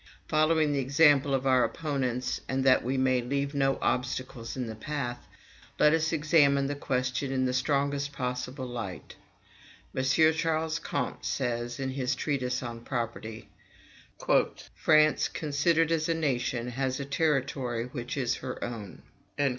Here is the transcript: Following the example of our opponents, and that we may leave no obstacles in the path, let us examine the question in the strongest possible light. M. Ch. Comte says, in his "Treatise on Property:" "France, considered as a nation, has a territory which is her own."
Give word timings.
Following 0.29 0.73
the 0.73 0.79
example 0.79 1.31
of 1.31 1.45
our 1.45 1.63
opponents, 1.63 2.41
and 2.49 2.63
that 2.63 2.83
we 2.83 2.97
may 2.97 3.21
leave 3.21 3.53
no 3.53 3.77
obstacles 3.83 4.57
in 4.57 4.65
the 4.65 4.73
path, 4.73 5.27
let 5.77 5.93
us 5.93 6.11
examine 6.11 6.65
the 6.65 6.73
question 6.73 7.31
in 7.31 7.45
the 7.45 7.53
strongest 7.53 8.11
possible 8.11 8.65
light. 8.65 9.15
M. 9.95 10.03
Ch. 10.03 10.45
Comte 10.81 11.23
says, 11.23 11.79
in 11.79 11.91
his 11.91 12.15
"Treatise 12.15 12.63
on 12.63 12.79
Property:" 12.79 13.49
"France, 14.73 15.27
considered 15.27 15.91
as 15.91 16.09
a 16.09 16.15
nation, 16.15 16.69
has 16.69 16.99
a 16.99 17.05
territory 17.05 17.85
which 17.85 18.17
is 18.17 18.37
her 18.37 18.57
own." 18.63 19.03